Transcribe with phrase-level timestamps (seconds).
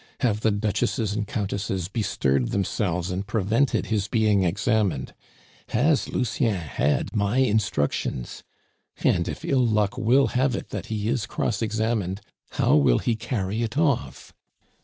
[0.21, 5.13] Have the Duchesses and Countesses bestirred themselves and prevented his being examined?
[5.69, 8.43] Has Lucien had my instructions?
[9.03, 12.19] And if ill luck will have it that he is cross questioned,
[12.53, 14.33] how will he carry it off?